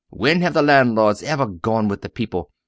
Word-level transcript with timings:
When 0.09 0.41
have 0.41 0.55
the 0.55 0.63
landlords 0.63 1.21
ever 1.21 1.45
gone 1.45 1.87
with 1.87 2.01
the 2.01 2.09
people? 2.09 2.49